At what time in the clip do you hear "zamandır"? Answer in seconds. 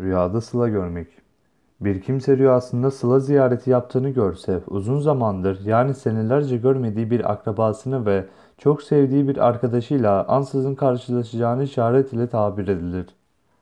5.00-5.64